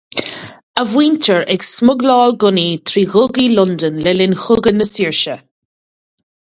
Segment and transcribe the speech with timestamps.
[0.81, 5.35] A mhuintir ag smugláil gunnaí trí dhugaí Londain le linn Chogadh na Saoirse.